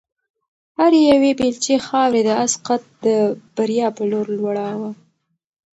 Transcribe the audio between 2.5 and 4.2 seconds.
قد د بریا په